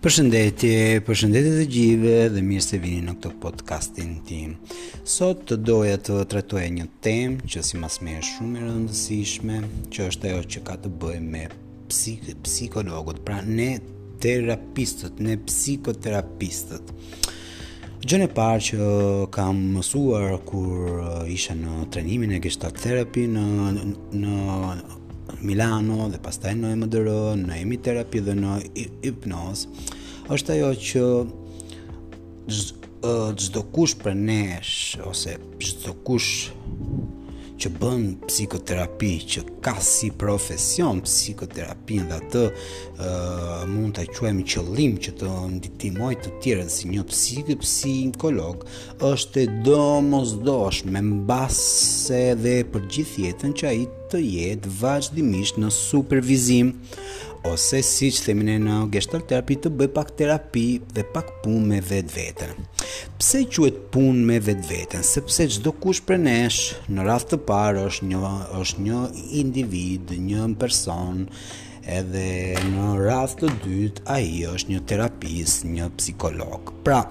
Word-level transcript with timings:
Përshëndetje, 0.00 1.00
përshëndetje 1.04 1.50
të 1.54 1.64
gjive 1.72 2.12
dhe 2.32 2.40
mirë 2.44 2.64
se 2.64 2.78
vini 2.80 3.02
në 3.04 3.12
këtë 3.20 3.32
podcastin 3.42 4.14
tim. 4.24 4.54
Sot 5.04 5.42
të 5.50 5.58
doja 5.68 5.98
të 6.00 6.16
trajtoja 6.32 6.70
një 6.72 6.86
tem 7.04 7.34
që 7.44 7.60
si 7.68 7.76
mas 7.82 7.98
me 8.00 8.14
e 8.16 8.22
shumë 8.24 8.62
e 8.62 8.64
rëndësishme, 8.64 9.58
që 9.92 10.06
është 10.14 10.30
ajo 10.30 10.46
që 10.54 10.62
ka 10.70 10.78
të 10.80 10.94
bëj 11.02 11.20
me 11.26 11.44
psik 11.92 12.30
psikologët, 12.46 13.20
pra 13.28 13.42
ne 13.44 13.68
terapistët, 14.24 15.20
ne 15.20 15.36
psikoterapistët. 15.50 16.94
Gjën 18.00 18.24
e 18.24 18.30
parë 18.40 18.68
që 18.70 19.26
kam 19.36 19.60
mësuar 19.76 20.38
kur 20.48 20.88
uh, 20.94 21.12
isha 21.28 21.52
në 21.60 21.76
trenimin 21.92 22.32
e 22.38 22.40
gestalt 22.48 22.80
therapy 22.80 23.26
në, 23.36 23.46
në 24.16 24.74
Milano 25.46 26.08
dhe 26.10 26.18
pastaj 26.20 26.50
në 26.58 26.72
MDR, 26.80 27.06
në 27.38 27.60
emi 27.62 27.76
terapi 27.86 28.18
dhe 28.26 28.32
në 28.34 28.54
hipnoz, 29.04 29.60
është 30.28 30.50
ajo 30.52 30.72
që 30.76 31.26
çdo 33.40 33.62
kush 33.72 33.94
për 34.02 34.14
nesh 34.26 34.98
ose 35.08 35.36
çdo 35.62 35.94
kush 36.04 36.50
që 37.60 37.68
bën 37.76 38.04
psikoterapi 38.24 39.08
që 39.32 39.40
ka 39.64 39.74
si 39.84 40.08
profesion 40.16 41.02
psikoterapinë 41.04 42.06
dhe 42.08 42.16
atë 42.18 43.08
mund 43.68 43.98
ta 43.98 44.06
quajmë 44.08 44.44
qëllim 44.52 44.94
që 45.04 45.12
të 45.20 45.32
ndihmoj 45.58 46.14
të 46.24 46.32
tjerën 46.44 46.72
si 46.72 46.88
një 46.94 47.04
psikolog 47.64 48.64
është 49.12 49.44
e 49.44 49.46
domosdoshme 49.68 51.04
mbase 51.12 52.22
edhe 52.34 52.56
për 52.72 52.86
gjithë 52.96 53.26
jetën 53.28 53.56
që 53.62 53.70
ai 53.74 53.82
të 54.10 54.24
jetë 54.24 54.76
vazhdimisht 54.80 55.60
në 55.60 55.68
supervizim 55.76 56.72
ose 57.46 57.80
si 57.82 58.10
që 58.12 58.24
themin 58.26 58.52
e 58.54 58.56
në 58.60 58.74
gestalt 58.94 59.26
terapi 59.30 59.56
të 59.62 59.70
bëj 59.78 59.88
pak 59.94 60.10
terapi 60.18 60.64
dhe 60.96 61.04
pak 61.14 61.30
pun 61.44 61.64
me 61.70 61.78
vetë 61.90 62.14
vetën. 62.16 62.52
Pse 63.20 63.44
quet 63.54 63.78
pun 63.94 64.20
me 64.28 64.38
vetë 64.42 64.66
vetën? 64.68 65.06
Sepse 65.06 65.46
qdo 65.54 65.72
kush 65.80 66.02
për 66.08 66.20
nesh 66.26 66.60
në 66.90 67.06
rast 67.08 67.32
të 67.32 67.40
parë 67.48 67.86
është 67.88 68.10
një, 68.10 68.22
është 68.60 68.86
një 68.88 69.00
individ, 69.42 70.12
një 70.28 70.50
person, 70.60 71.26
edhe 71.88 72.26
në 72.68 72.90
rast 73.06 73.40
të 73.40 73.52
dytë 73.64 74.04
a 74.14 74.20
i 74.20 74.42
është 74.52 74.76
një 74.76 74.84
terapist, 74.92 75.64
një 75.68 75.88
psikolog. 75.96 76.74
Pra, 76.84 77.04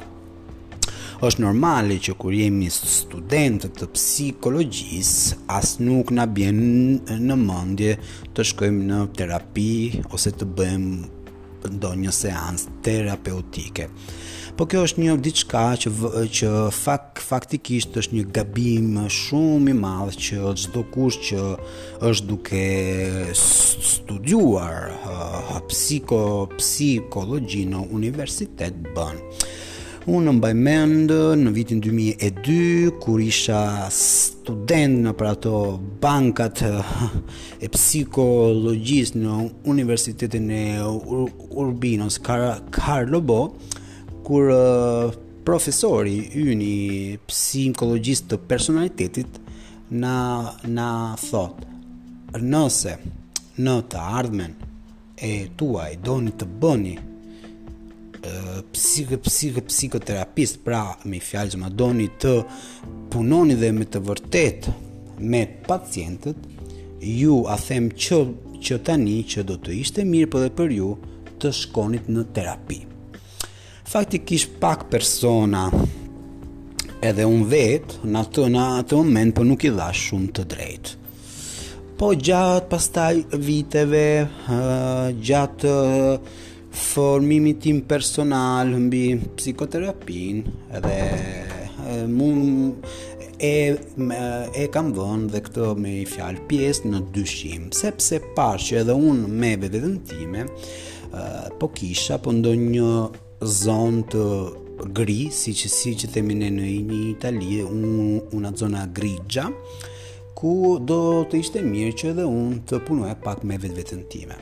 është 1.21 1.41
normali 1.43 1.97
që 1.99 2.13
kur 2.17 2.31
jemi 2.33 2.69
student 2.71 3.65
të 3.75 3.87
psikologjisë, 3.93 5.35
as 5.51 5.73
nuk 5.83 6.11
na 6.15 6.23
bjen 6.31 6.61
në 7.09 7.35
mendje 7.35 7.97
të 8.35 8.43
shkojmë 8.53 8.83
në 8.93 8.99
terapi 9.19 9.65
ose 10.15 10.31
të 10.37 10.45
bëjmë 10.55 11.07
do 11.83 11.91
një 11.99 12.11
seans 12.15 12.67
terapeutike. 12.87 13.85
Po 14.55 14.63
kjo 14.67 14.79
është 14.87 14.99
një 15.03 15.17
diçka 15.23 15.65
që 15.83 15.89
që 16.37 16.49
fak 16.75 17.05
faktikisht 17.23 17.97
është 17.99 18.13
një 18.15 18.23
gabim 18.39 18.91
shumë 19.15 19.67
i 19.73 19.75
madh 19.81 20.13
që 20.23 20.55
çdo 20.63 20.81
kush 20.93 21.17
që 21.31 21.41
është 22.11 22.25
duke 22.31 22.63
studiuar 23.39 24.77
uh, 24.95 25.11
psikopsikologjinë 25.67 27.71
në 27.75 27.79
universitet 27.99 28.75
bën. 28.95 29.17
Unë 30.07 30.29
në 30.31 30.31
mbaj 30.37 30.51
mendë 30.55 31.15
në 31.35 31.51
vitin 31.51 31.81
2002, 31.83 33.01
kur 33.03 33.19
isha 33.19 33.59
student 33.91 35.01
në 35.03 35.11
pra 35.19 35.33
ato 35.35 35.51
bankat 36.01 36.61
e 37.63 37.67
psikologjisë 37.73 39.19
në 39.19 39.35
Universitetin 39.67 40.47
e 40.55 40.61
Ur 40.85 41.25
Urbinos, 41.65 42.15
Kar 42.23 42.61
Karlo 42.71 43.19
Bo, 43.21 43.41
kur 44.23 44.53
uh, 44.53 45.11
profesori 45.45 46.15
yni 46.45 47.17
psikologjisë 47.27 48.29
të 48.31 48.39
personalitetit 48.47 49.41
na, 49.91 50.15
na 50.63 50.89
thot, 51.27 51.59
nëse 52.39 52.95
në 53.59 53.75
të 53.91 54.07
ardhmen 54.23 54.55
e 55.27 55.35
tuaj 55.59 55.91
doni 56.07 56.31
të 56.39 56.47
bëni 56.63 56.97
psikë 58.19 59.63
psikoterapist 59.65 60.59
pra 60.65 60.81
me 61.07 61.21
fjalë 61.23 61.53
që 61.53 61.59
ma 61.61 61.69
doni 61.71 62.09
të 62.19 62.33
punoni 63.13 63.55
dhe 63.55 63.69
me 63.77 63.85
të 63.87 64.01
vërtet 64.09 64.67
me 65.29 65.45
pacientët 65.67 66.35
ju 66.99 67.45
a 67.47 67.55
them 67.61 67.87
që 67.95 68.19
që 68.59 68.77
tani 68.89 69.21
që 69.23 69.43
do 69.47 69.55
të 69.63 69.71
ishte 69.79 70.03
mirë 70.03 70.27
për 70.27 70.31
po 70.35 70.43
dhe 70.43 70.51
për 70.59 70.75
ju 70.77 70.89
të 71.39 71.53
shkonit 71.61 72.09
në 72.11 72.25
terapi 72.35 72.81
faktik 73.89 74.31
ish 74.35 74.49
pak 74.59 74.89
persona 74.91 75.69
edhe 77.01 77.23
unë 77.25 77.47
vet 77.55 77.95
në 78.03 78.25
atë 78.25 78.49
në 78.55 78.67
atë 78.81 78.99
moment 78.99 79.31
për 79.35 79.45
po 79.45 79.47
nuk 79.53 79.63
i 79.63 79.73
dha 79.79 79.87
shumë 80.03 80.33
të 80.35 80.47
drejt 80.55 80.91
po 81.99 82.11
gjatë 82.19 82.67
pastaj 82.75 83.13
viteve 83.47 84.03
gjatë 85.29 85.75
formimi 86.69 87.53
tim 87.59 87.81
personal 87.81 88.67
mbi 88.67 89.19
psikoterapin 89.37 90.45
edhe 90.73 91.15
e, 91.89 92.05
mund 92.07 92.73
e, 93.39 93.55
e, 94.53 94.67
kam 94.73 94.93
vënë 94.93 95.29
dhe 95.33 95.41
këto 95.47 95.73
me 95.79 95.93
i 96.01 96.05
fjalë 96.09 96.43
pjesë 96.49 96.91
në 96.93 96.99
dyshim 97.15 97.69
sepse 97.75 98.19
parë 98.37 98.61
që 98.67 98.79
edhe 98.83 98.95
unë 99.09 99.31
me 99.41 99.53
vetën 99.65 99.97
time 100.11 100.45
po 101.59 101.71
kisha 101.73 102.19
po 102.21 102.33
ndonjë 102.35 102.71
një 102.75 102.93
zonë 103.59 104.03
të 104.13 104.25
gri 104.95 105.21
si 105.35 105.51
që 105.57 105.71
si 105.73 105.95
që 106.01 106.11
themi 106.13 106.37
ne 106.39 106.51
në 106.53 106.67
një 106.91 106.99
Italië 107.15 107.63
una 107.69 108.53
zona 108.61 108.85
grigja 108.99 109.47
ku 110.39 110.77
do 110.91 111.01
të 111.31 111.41
ishte 111.41 111.65
mirë 111.65 111.97
që 112.01 112.13
edhe 112.13 112.29
unë 112.29 112.61
të 112.69 112.83
punoj 112.87 113.11
pak 113.25 113.41
me 113.43 113.57
vetën 113.59 114.05
time 114.13 114.37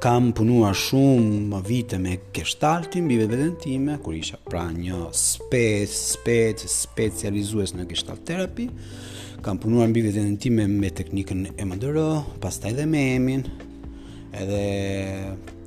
kam 0.00 0.30
punuar 0.32 0.72
shumë 0.72 1.40
më 1.52 1.58
vite 1.66 1.98
me 2.00 2.14
gestaltin 2.32 3.04
mbi 3.04 3.16
dhe 3.28 3.48
time 3.60 3.98
kur 4.00 4.14
isha 4.16 4.38
pra 4.48 4.62
një 4.72 5.00
spes, 5.12 5.92
spes, 6.14 6.64
specializues 6.84 7.74
në 7.76 7.84
gestalt 7.90 8.24
terapi 8.24 8.70
kam 9.44 9.60
punuar 9.60 9.90
mbi 9.92 10.00
dhe 10.06 10.24
time 10.40 10.64
me 10.72 10.88
teknikën 10.88 11.42
e 11.52 11.68
pas 11.68 11.84
pastaj 12.46 12.72
edhe 12.72 12.86
me 12.88 13.02
emin 13.18 13.44
edhe 14.40 14.62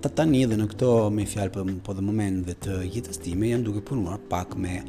të 0.01 0.13
tani 0.17 0.41
dhe 0.49 0.57
në 0.57 0.67
këto 0.73 0.89
me 1.13 1.29
fjalë 1.29 1.53
për 1.53 1.69
po 1.85 1.93
dhe 1.93 2.01
moment 2.09 2.47
dhe 2.49 2.57
të 2.57 2.79
jetës 2.95 3.21
time 3.21 3.53
jam 3.53 3.61
duke 3.63 3.85
punuar 3.85 4.17
pak 4.33 4.57
me 4.57 4.79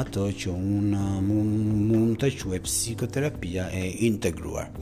ato 0.00 0.24
që 0.40 0.48
unë 0.56 1.04
mund, 1.28 2.16
të 2.16 2.32
quaj 2.40 2.62
psikoterapia 2.64 3.68
e 3.76 3.90
integruar 4.08 4.72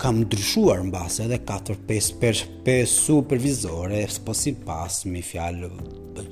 kam 0.00 0.16
ndryshuar 0.22 0.80
në 0.80 0.92
base 0.94 1.24
edhe 1.26 1.36
4-5 1.44 2.06
për, 2.22 2.38
për 2.64 2.86
supervizore, 2.88 3.98
po 4.24 4.32
si 4.34 4.54
pas 4.64 4.94
mi 5.04 5.20
fjalë 5.24 5.68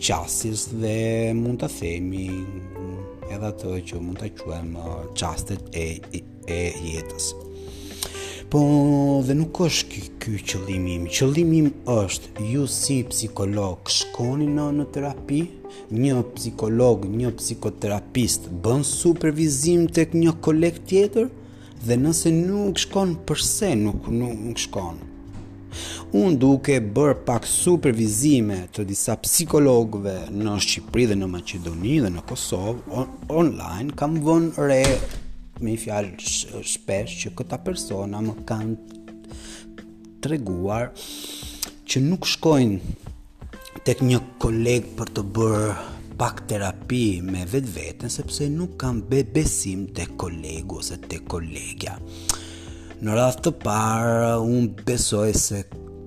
qasis 0.01 0.63
dhe 0.73 0.95
mund 1.37 1.61
të 1.61 1.69
themi 1.75 2.23
edhe 3.29 3.51
ato 3.51 3.75
që 3.91 4.01
mund 4.01 4.23
të 4.23 4.31
quem 4.41 4.73
qastet 5.21 5.69
e, 5.77 5.85
e, 6.17 6.23
e 6.49 6.63
jetës. 6.95 7.29
Po 8.49 8.61
dhe 9.29 9.37
nuk 9.37 9.61
është 9.67 9.89
ky 9.93 10.05
ky 10.23 10.39
qëllimi 10.49 10.95
im. 10.95 11.05
Qëllimi 11.13 11.59
im 11.67 11.69
është 11.93 12.47
ju 12.49 12.65
si 12.73 13.03
psikolog 13.11 13.91
shkoni 13.99 14.49
në 14.49 14.71
në 14.79 14.87
terapi, 14.97 15.43
një 15.93 16.23
psikolog, 16.39 17.05
një 17.21 17.35
psikoterapist 17.37 18.49
bën 18.65 18.81
supervizim 18.97 19.85
tek 19.99 20.17
një 20.17 20.39
koleg 20.49 20.81
tjetër 20.89 21.29
dhe 21.87 21.97
nëse 21.97 22.31
nuk 22.35 22.79
shkon 22.83 23.13
përse 23.29 23.69
nuk 23.79 24.09
nuk, 24.11 24.39
nuk 24.49 24.59
shkon 24.59 24.97
Un 26.19 26.37
duke 26.41 26.79
bër 26.97 27.11
pak 27.27 27.45
supervizime 27.51 28.57
të 28.73 28.87
disa 28.89 29.15
psikologëve 29.23 30.15
në 30.33 30.55
Shqipëri 30.65 31.05
dhe 31.11 31.19
në 31.21 31.27
Maqedoni 31.35 31.99
dhe 32.05 32.11
në 32.15 32.23
Kosovë 32.31 33.03
on 33.03 33.11
online 33.43 33.93
kam 34.01 34.15
vënë 34.25 34.65
re 34.65 34.81
me 35.61 35.75
fjalë 35.83 36.63
shpesh 36.73 37.19
që 37.23 37.35
këta 37.41 37.61
persona 37.67 38.23
më 38.25 38.35
kanë 38.49 39.03
treguar 40.25 40.91
që 40.97 42.05
nuk 42.09 42.25
shkojnë 42.33 42.97
tek 43.87 44.01
një 44.09 44.25
koleg 44.43 44.89
për 44.99 45.13
të 45.19 45.27
bërë 45.37 45.77
pak 46.19 46.43
terapi 46.51 47.21
me 47.31 47.45
vetë 47.47 47.71
vetën 47.77 48.11
sepse 48.11 48.49
nuk 48.51 48.73
kam 48.83 49.05
be 49.07 49.21
besim 49.35 49.85
të 49.95 50.09
kolegu 50.19 50.81
ose 50.83 50.97
të 50.99 51.21
kolegja 51.31 51.93
në 53.07 53.15
rath 53.15 53.39
të 53.47 53.53
par 53.63 54.09
unë 54.43 54.83
besoj 54.89 55.29
se 55.41 55.61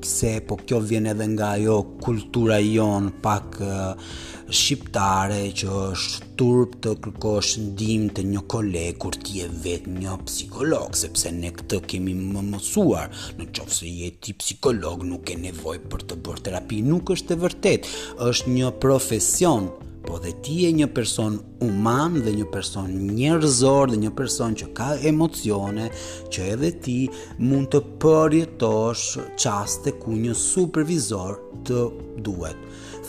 se 0.03 0.31
po 0.49 0.57
kjo 0.65 0.79
vjen 0.89 1.05
edhe 1.13 1.27
nga 1.31 1.51
jo 1.61 1.75
kultura 2.01 2.57
jon 2.59 3.07
pak 3.23 3.55
eh, 3.63 4.09
shqiptare 4.61 5.45
që 5.61 5.67
është 5.81 6.29
turp 6.41 6.73
të 6.83 6.95
kërkosh 7.05 7.51
ndihmë 7.67 8.09
të 8.17 8.25
një 8.33 8.41
koleg 8.53 8.97
kur 9.03 9.15
ti 9.21 9.39
je 9.43 9.47
vetë 9.65 9.93
një 9.99 10.15
psikolog 10.25 10.97
sepse 11.05 11.31
ne 11.37 11.53
këtë 11.59 11.79
kemi 11.93 12.17
më 12.33 12.43
mësuar 12.49 13.13
në 13.37 13.47
qoftë 13.53 13.77
se 13.77 13.93
je 14.01 14.11
ti 14.19 14.35
psikolog 14.41 15.05
nuk 15.13 15.23
ke 15.29 15.39
nevojë 15.45 15.85
për 15.93 16.03
të 16.11 16.19
bërë 16.27 16.45
terapi 16.49 16.81
nuk 16.89 17.13
është 17.15 17.37
e 17.37 17.41
vërtetë 17.45 17.95
është 18.31 18.57
një 18.57 18.73
profesion 18.87 19.71
po 20.07 20.17
dhe 20.19 20.31
ti 20.43 20.57
e 20.67 20.71
një 20.75 20.87
person 20.95 21.35
uman 21.65 22.15
dhe 22.25 22.31
një 22.39 22.45
person 22.53 22.89
njerëzor 23.17 23.91
dhe 23.91 23.99
një 24.05 24.11
person 24.19 24.55
që 24.57 24.67
ka 24.77 24.89
emocione 25.11 25.87
që 26.33 26.47
edhe 26.55 26.71
ti 26.85 26.97
mund 27.41 27.69
të 27.75 27.81
përjetosh 28.01 29.03
qaste 29.43 29.93
ku 30.01 30.15
një 30.23 30.33
supervizor 30.37 31.37
të 31.67 31.85
duhet. 32.25 32.57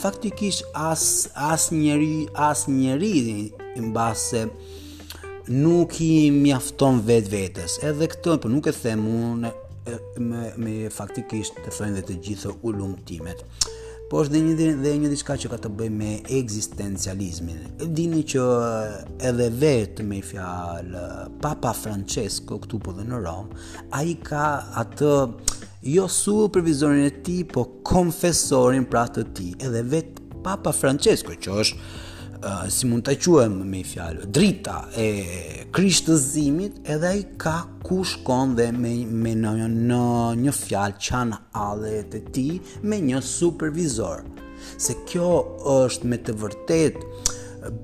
Faktikisht 0.02 0.64
as, 0.76 1.06
as 1.34 1.70
njeri, 1.72 2.26
as 2.36 2.66
njeri 2.68 3.50
në 3.78 3.90
base 3.94 4.44
nuk 5.62 5.96
i 6.04 6.30
mjafton 6.34 7.00
vetë 7.08 7.32
vetës 7.32 7.78
edhe 7.88 8.08
këtë 8.12 8.34
për 8.36 8.42
po 8.44 8.52
nuk 8.52 8.68
e 8.72 8.76
themun 8.76 9.42
me, 9.42 10.42
me 10.62 10.74
faktikisht 10.94 11.56
të 11.64 11.72
thënë 11.78 12.00
dhe 12.00 12.06
të 12.10 12.18
gjithë 12.28 12.56
ullumtimet. 12.62 13.40
timet 13.40 13.80
po 14.12 14.20
është 14.20 14.32
dhe 14.32 14.40
një 14.62 14.72
dhe 14.84 14.90
një 15.00 15.08
diçka 15.14 15.38
që 15.40 15.48
ka 15.54 15.58
të 15.64 15.68
bëjë 15.72 15.92
me 15.96 16.08
ekzistencializmin. 16.38 17.62
E 17.80 17.86
dini 17.96 18.20
që 18.28 18.42
eh, 18.66 19.26
edhe 19.30 19.46
vetë 19.62 20.04
me 20.08 20.18
fjalë 20.28 21.06
Papa 21.40 21.72
Francesco 21.72 22.58
këtu 22.60 22.80
po 22.84 22.92
dhe 22.98 23.06
në 23.08 23.22
Rom, 23.24 23.48
ai 23.96 24.12
ka 24.28 24.44
atë 24.84 25.14
jo 25.94 26.04
supervisorin 26.20 27.06
e 27.08 27.14
tij, 27.24 27.46
po 27.54 27.64
konfesorin 27.88 28.84
pra 28.92 29.06
të 29.08 29.24
tij. 29.36 29.54
Edhe 29.64 29.86
vetë 29.94 30.28
Papa 30.44 30.76
Francesco 30.76 31.32
që 31.32 31.56
është 31.64 31.92
Ah, 32.42 32.64
si 32.66 32.86
mund 32.90 33.04
të 33.06 33.12
quem 33.22 33.52
me 33.70 33.78
i 33.78 33.84
fjallë, 33.86 34.24
drita 34.34 34.88
e 34.98 35.04
krishtëzimit, 35.74 36.80
edhe 36.90 37.10
i 37.20 37.22
ka 37.38 37.52
ku 37.86 38.00
shkon 38.04 38.56
dhe 38.58 38.66
me, 38.74 38.96
me 39.22 39.36
në, 39.38 39.52
në 39.92 40.00
një 40.42 40.54
fjallë 40.56 40.98
që 41.06 41.14
anë 41.20 41.38
adhe 41.68 42.00
të 42.10 42.20
ti 42.34 42.46
me 42.82 42.98
një 42.98 43.20
supervizor. 43.22 44.24
Se 44.74 44.96
kjo 45.06 45.28
është 45.86 46.10
me 46.10 46.18
të 46.26 46.34
vërtet 46.42 46.98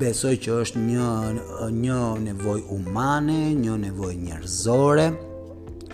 besoj 0.02 0.34
që 0.42 0.58
është 0.64 0.82
një, 0.90 1.12
një 1.78 2.00
nevoj 2.26 2.60
umane, 2.78 3.40
një 3.62 3.78
nevoj 3.86 4.14
njërzore, 4.26 5.10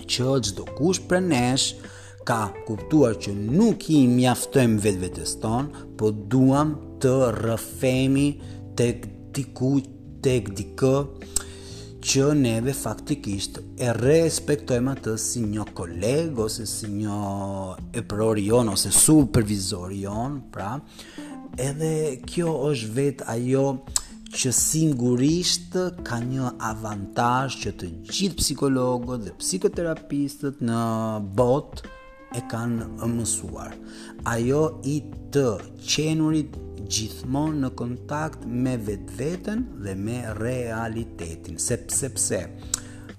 që 0.09 0.33
çdo 0.49 0.65
kush 0.79 1.05
për 1.11 1.21
neshë, 1.29 1.93
ka 2.29 2.39
kuptuar 2.67 3.15
që 3.21 3.33
nuk 3.37 3.85
i 3.93 3.99
mjaftojmë 4.09 4.81
vetë 4.85 5.01
vetës 5.05 5.37
tonë, 5.43 5.83
po 6.01 6.09
duham 6.33 6.71
të 7.03 7.13
rëfemi 7.43 8.29
të 8.79 8.87
diku, 9.37 9.73
të 10.25 10.37
dikë, 10.57 10.95
që 12.05 12.25
neve 12.37 12.73
faktikisht 12.77 13.59
e 13.81 13.93
respektojmë 13.97 14.93
atë 14.93 15.15
si 15.25 15.41
një 15.49 15.65
kolegë 15.77 16.43
ose 16.45 16.67
si 16.69 16.91
një 16.93 17.17
eprorion 18.01 18.73
ose 18.75 18.91
supervizor 18.93 19.93
jon, 19.97 20.39
pra, 20.53 20.75
edhe 21.65 21.93
kjo 22.29 22.57
është 22.71 22.93
vet 22.99 23.25
ajo 23.37 23.65
që 24.35 24.51
sigurisht 24.53 25.77
ka 26.07 26.17
një 26.27 26.53
avantazh 26.69 27.61
që 27.65 27.75
të 27.81 27.91
gjithë 28.11 28.39
psikologët 28.43 29.25
dhe 29.29 29.35
psikoterapistët 29.41 30.61
në 30.67 30.83
botë 31.39 31.94
e 32.35 32.43
kanë 32.51 32.89
mësuar. 33.15 33.75
Ajo 34.31 34.61
i 34.91 34.97
të 35.35 35.47
qenurit 35.87 36.57
gjithmonë 36.93 37.63
në 37.65 37.71
kontakt 37.79 38.45
me 38.49 38.75
vetveten 38.89 39.63
dhe 39.85 39.95
me 40.07 40.19
realitetin. 40.39 41.59
Sepse 41.63 42.11
pse? 42.17 42.41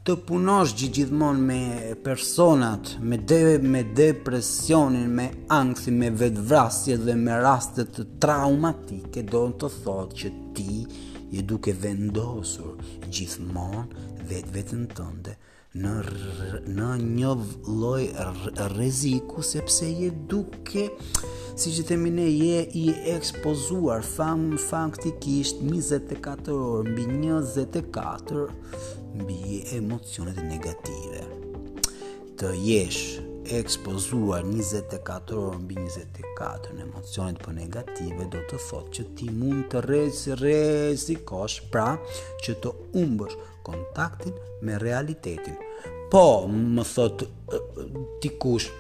Të 0.06 0.16
punosh 0.28 0.76
gjithmonë 0.78 1.46
me 1.48 1.62
personat, 2.06 2.92
me 3.02 3.18
de, 3.22 3.40
me 3.64 3.82
depresionin, 3.98 5.08
me 5.18 5.30
ankthi, 5.56 5.90
me 5.90 6.12
vetvrasjet 6.14 7.02
dhe 7.08 7.16
me 7.18 7.40
raste 7.42 7.88
të 7.90 8.06
traumatike, 8.22 9.24
do 9.32 9.48
të 9.62 9.72
thotë 9.82 10.20
që 10.22 10.34
ti 10.58 10.84
je 11.36 11.42
duke 11.50 11.74
vendosur 11.82 12.78
gjithmonë 13.10 14.06
vetë 14.30 14.56
vetën 14.56 14.84
tënde 14.98 15.36
në, 15.76 15.94
në 16.76 16.90
një 17.04 17.32
loj 17.68 18.08
reziku 18.78 19.44
sepse 19.46 19.88
je 19.90 20.12
duke 20.32 20.88
si 21.56 21.72
që 21.78 21.86
themi 21.92 22.12
je 22.22 22.64
i 22.82 22.86
ekspozuar 23.14 24.04
fam 24.08 24.48
faktikisht 24.60 25.62
24 25.64 26.56
orë 26.56 26.96
mbi 26.96 27.08
24 27.28 28.50
mbi 29.22 29.42
emocionet 29.78 30.42
negative 30.50 31.24
të 32.40 32.52
jesh 32.66 33.25
ekspozuar 33.54 34.44
24 34.46 35.36
orë 35.38 35.60
mbi 35.62 35.76
24 35.78 36.72
në 36.76 36.86
emocionit 36.88 37.38
për 37.44 37.54
negative 37.60 38.26
do 38.34 38.40
të 38.50 38.58
thotë 38.68 38.94
që 38.98 39.04
ti 39.18 39.28
mund 39.32 39.68
të 39.72 39.82
rrez 39.86 40.22
rrezikosh 40.40 41.60
pra 41.72 41.92
që 42.46 42.56
të 42.64 42.72
umbësh 43.02 43.38
kontaktin 43.68 44.34
me 44.66 44.80
realitetin 44.82 45.58
po 46.12 46.24
më 46.56 46.88
thotë 46.90 47.62
ti 48.24 48.34
kush 48.42 48.72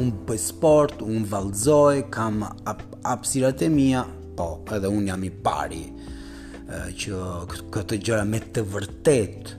unë 0.00 0.14
për 0.28 0.40
sport, 0.42 1.02
unë 1.04 1.28
valzoj 1.30 2.06
kam 2.14 2.40
ap 2.46 2.80
apsirat 3.12 3.62
e 3.62 3.68
mija 3.72 4.02
po 4.38 4.48
edhe 4.74 4.90
unë 4.90 5.12
jam 5.12 5.28
i 5.28 5.32
pari 5.44 5.84
që 7.04 7.20
këtë 7.74 8.00
gjëra 8.06 8.24
me 8.26 8.40
të 8.50 8.64
vërtet 8.72 9.54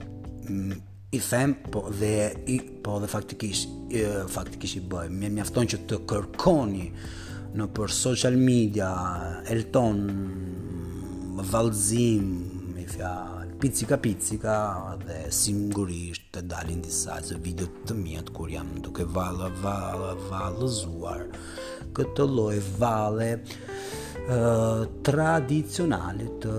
i 1.16 1.18
them 1.20 1.54
po 1.72 1.82
dhe 1.98 2.34
i 2.52 2.56
po 2.84 2.98
dhe 3.00 3.06
faktikisht 3.08 3.68
e, 3.92 4.04
faktikisht 4.28 4.76
i 4.80 4.82
bëj 4.90 5.06
më 5.16 5.30
mjafton 5.38 5.68
që 5.72 5.78
të 5.88 5.98
kërkoni 6.10 6.88
në 7.56 7.68
për 7.76 7.94
social 7.96 8.36
media 8.40 8.90
elton 9.54 10.02
vallzim 11.52 12.26
me 12.74 12.84
fjalë 12.90 13.46
picika 13.62 13.96
picika 14.04 14.56
dhe 15.06 15.22
sigurisht 15.32 16.28
të 16.34 16.42
dalin 16.50 16.82
disa 16.84 17.16
ato 17.20 17.38
video 17.44 17.70
të 17.88 17.96
mia 18.02 18.24
kur 18.38 18.52
jam 18.52 18.74
duke 18.84 19.06
vallë 19.16 19.48
vallë 19.62 20.12
vallëzuar 20.28 21.24
këtë 21.96 22.28
lloj 22.34 22.58
valle 22.82 23.30
tradicionale 24.26 26.24
të 26.42 26.50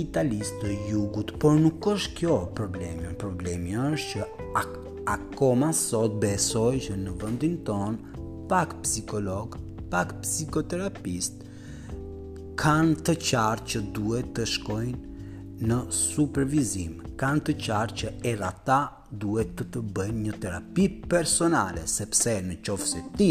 italisë 0.00 0.58
të 0.60 0.72
jugut, 0.90 1.28
por 1.40 1.52
nuk 1.56 1.86
është 1.94 2.14
kjo 2.18 2.34
problemi, 2.56 3.04
problemi 3.16 3.72
është 3.80 4.08
që 4.12 4.24
ak 4.60 4.68
akoma 5.08 5.70
sot 5.74 6.12
besoj 6.20 6.74
që 6.84 6.94
në 7.00 7.12
vëndin 7.22 7.54
ton 7.64 7.96
pak 8.50 8.74
psikolog, 8.84 9.56
pak 9.90 10.08
psikoterapist 10.26 11.32
kanë 12.60 12.96
të 13.00 13.14
qarë 13.16 13.62
që 13.70 13.78
duhet 13.96 14.34
të 14.36 14.44
shkojnë 14.58 15.02
në 15.72 15.78
supervizim, 16.02 16.92
kanë 17.20 17.44
të 17.48 17.52
qarë 17.64 17.94
që 18.02 18.08
edhe 18.28 18.44
ata 18.52 18.82
duhet 19.12 19.54
të 19.58 19.64
të 19.74 19.80
bëjnë 19.96 20.20
një 20.26 20.34
terapi 20.42 20.84
personale, 21.12 21.82
sepse 21.90 22.36
në 22.46 22.58
qofë 22.66 22.86
se 22.90 23.00
ti 23.16 23.30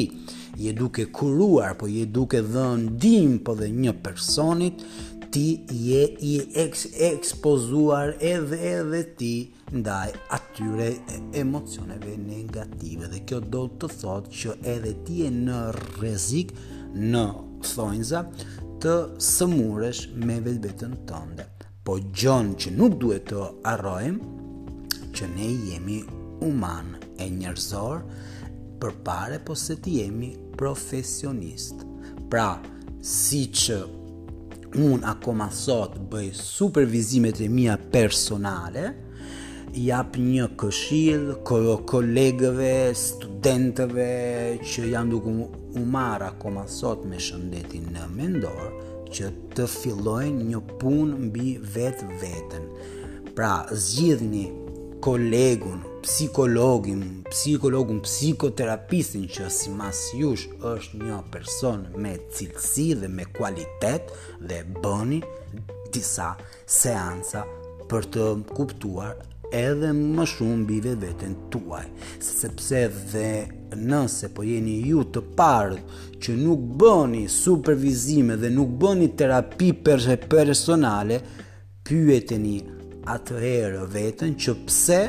je 0.60 0.74
duke 0.76 1.06
kuruar, 1.16 1.78
po 1.80 1.88
je 1.88 2.06
duke 2.06 2.42
dhe 2.44 2.66
ndim 2.84 3.38
po 3.48 3.56
dhe 3.60 3.70
një 3.84 3.94
personit, 4.04 4.84
ti 5.32 5.46
je 5.88 6.02
i 6.26 6.34
ekspozuar 6.58 8.16
edhe 8.32 8.58
edhe 8.76 9.04
ti 9.20 9.32
ndaj 9.72 10.08
atyre 10.38 10.88
emocioneve 11.42 12.16
negative 12.24 13.08
dhe 13.12 13.22
kjo 13.30 13.40
do 13.56 13.68
të 13.82 13.92
thotë 14.00 14.34
që 14.40 14.56
edhe 14.74 14.96
ti 15.06 15.20
je 15.24 15.30
në 15.38 15.60
rrezik 15.78 16.56
në 17.14 17.24
thonjza 17.74 18.24
të 18.82 18.96
sëmuresh 19.30 20.06
me 20.18 20.40
vetë 20.48 20.66
vetën 20.66 20.98
tënde. 21.10 21.46
Po 21.86 22.00
gjën 22.02 22.54
që 22.64 22.74
nuk 22.78 22.98
duhet 23.02 23.30
të 23.32 23.46
arrojmë 23.70 24.38
që 25.16 25.28
ne 25.36 25.50
jemi 25.70 26.00
uman 26.46 26.94
e 27.18 27.28
njerëzor 27.34 28.04
për 28.80 28.94
pare 29.06 29.42
po 29.46 29.56
se 29.60 29.75
ti 29.82 29.98
jemi 30.01 30.34
profesionist. 30.60 31.86
Pra, 32.30 32.54
si 33.04 33.46
që 33.56 33.80
unë 34.78 35.06
akoma 35.13 35.50
sot 35.56 35.98
bëj 36.12 36.30
supervizimet 36.38 37.39
e 37.42 37.48
mija 37.51 37.78
personale, 37.92 38.86
jap 39.80 40.16
një 40.18 40.48
këshill 40.60 41.34
kolegëve, 41.48 42.75
studentëve 42.98 44.10
që 44.66 44.86
janë 44.94 45.13
duke 45.16 45.34
u 45.80 45.84
marr 45.96 46.25
akoma 46.32 46.66
sot 46.70 47.04
me 47.08 47.20
shëndetin 47.22 47.89
në 47.96 48.08
mendor 48.16 48.70
që 49.13 49.32
të 49.58 49.66
fillojnë 49.80 50.48
një 50.54 50.63
punë 50.82 51.20
mbi 51.28 51.56
vetë 51.75 52.10
vetën. 52.24 52.66
Pra, 53.36 53.54
zgjidhni 53.72 54.48
kolegun, 55.00 55.79
psikologin, 56.03 57.03
psikologun, 57.32 58.01
psikoterapistin 58.03 59.24
që 59.32 59.46
si 59.51 59.72
mas 59.72 60.01
jush 60.18 60.50
është 60.68 61.00
një 61.06 61.20
person 61.32 61.86
me 62.01 62.18
cilësi 62.36 62.89
dhe 63.00 63.08
me 63.13 63.24
kualitet 63.38 64.12
dhe 64.50 64.60
bëni 64.84 65.22
disa 65.96 66.34
seansa 66.70 67.46
për 67.91 68.08
të 68.15 68.25
kuptuar 68.58 69.15
edhe 69.56 69.94
më 69.96 70.25
shumë 70.34 70.68
bive 70.70 70.96
vetën 71.03 71.38
tuaj. 71.56 71.86
Sepse 72.20 72.82
dhe 73.13 73.29
nëse 73.79 74.29
po 74.36 74.44
jeni 74.46 74.75
ju 74.91 75.06
të 75.15 75.24
parë 75.39 75.79
që 76.20 76.36
nuk 76.44 76.65
bëni 76.84 77.24
supervizime 77.39 78.36
dhe 78.44 78.51
nuk 78.60 78.75
bëni 78.84 79.08
terapi 79.22 79.72
për 79.88 80.03
personale, 80.27 81.22
pyeteni 81.88 82.60
një 82.65 82.77
atëherë 83.13 83.86
vetën 83.94 84.36
që 84.39 84.54
pse 84.68 85.00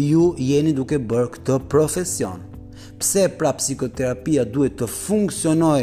ju 0.00 0.30
jeni 0.40 0.72
duke 0.76 0.98
bërë 1.02 1.32
këtë 1.36 1.58
profesion. 1.72 2.40
Pse 3.00 3.26
pra 3.38 3.50
psikoterapia 3.56 4.44
duhet 4.48 4.78
të 4.80 4.88
funksionoj 4.90 5.82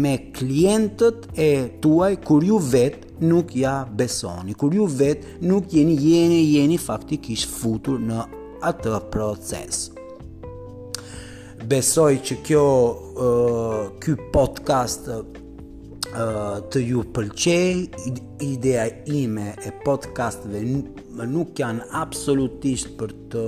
me 0.00 0.12
klientët 0.36 1.30
e 1.40 1.48
tuaj 1.82 2.12
kur 2.24 2.44
ju 2.46 2.60
vetë 2.70 3.24
nuk 3.28 3.52
ja 3.58 3.80
besoni, 3.86 4.54
kur 4.56 4.74
ju 4.78 4.86
vetë 4.88 5.38
nuk 5.50 5.72
jeni 5.76 5.96
jeni 6.00 6.42
jeni 6.54 6.76
faktikisht 6.80 7.50
futur 7.52 7.98
në 8.00 8.24
atë 8.70 9.00
proces. 9.12 9.88
Besoj 11.70 12.14
që 12.24 12.36
kjo 12.46 12.64
uh, 12.80 13.82
ky 14.00 14.14
podcast 14.32 15.10
të 16.14 16.78
ju 16.80 17.02
pëlqej 17.14 17.88
ideja 18.42 18.86
ime 19.06 19.54
e 19.62 19.70
podcastve 19.84 20.62
nuk 21.30 21.52
janë 21.60 21.86
absolutisht 21.94 22.96
për 22.98 23.12
të 23.30 23.44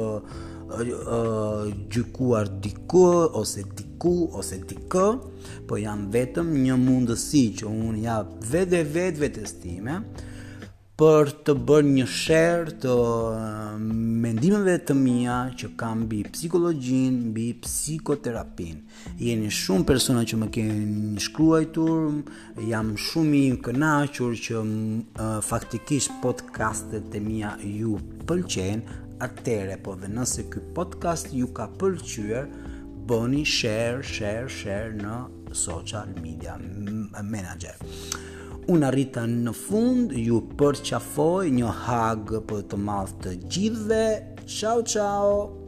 gjykuar 1.92 2.48
diku 2.64 3.04
ose 3.42 3.64
diku 3.76 4.14
ose 4.38 4.60
diku 4.68 5.06
po 5.68 5.76
janë 5.82 6.06
vetëm 6.14 6.54
një 6.62 6.76
mundësi 6.86 7.44
që 7.58 7.66
unë 7.68 8.02
ja 8.06 8.22
vetë 8.50 8.82
vetë 8.94 9.18
vetë 9.26 9.46
stime 9.50 9.98
për 11.00 11.28
të 11.46 11.52
bërë 11.68 11.88
një 11.88 12.04
share 12.12 12.74
të 12.82 12.94
um, 13.02 13.84
mendimeve 14.20 14.74
të 14.88 14.94
mija 14.98 15.36
që 15.58 15.70
kam 15.80 16.02
bi 16.10 16.18
psikologjin, 16.34 17.16
bi 17.32 17.46
psikoterapin. 17.64 18.82
Jeni 19.16 19.48
shumë 19.52 19.86
persona 19.88 20.26
që 20.28 20.38
më 20.42 20.48
keni 20.52 21.24
shkruajtur, 21.26 22.10
jam 22.68 22.92
shumë 23.08 23.38
i 23.38 23.54
kënaqur 23.68 24.34
që 24.46 24.62
faktikisht 25.48 26.12
podcastet 26.22 27.14
e 27.18 27.22
mija 27.24 27.54
ju 27.64 27.96
pëlqen, 28.28 28.84
atere 29.24 29.78
po 29.86 29.94
dhe 29.96 30.10
nëse 30.12 30.44
këj 30.52 30.66
podcast 30.76 31.32
ju 31.36 31.48
ka 31.56 31.70
pëlqyër, 31.80 32.50
bëni 33.08 33.46
share, 33.48 34.04
share, 34.04 34.50
share 34.60 34.92
në 35.00 35.18
social 35.56 36.10
media 36.20 36.58
manager. 37.22 37.80
Uh, 37.80 38.21
Unë 38.70 38.86
arritën 38.92 39.32
në 39.46 39.52
fund, 39.58 40.12
ju 40.14 40.38
përqafoj 40.60 41.48
një 41.56 41.72
hagë 41.86 42.40
për 42.50 42.62
të 42.70 42.78
malë 42.90 43.16
të 43.24 43.34
gjithve. 43.54 44.02
Ciao, 44.46 44.82
ciao! 44.94 45.61